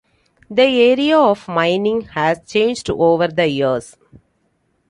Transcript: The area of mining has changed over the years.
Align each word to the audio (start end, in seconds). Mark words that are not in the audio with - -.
The 0.49 0.63
area 0.63 1.15
of 1.19 1.47
mining 1.47 2.01
has 2.01 2.39
changed 2.49 2.89
over 2.89 3.27
the 3.27 3.47
years. 3.47 3.95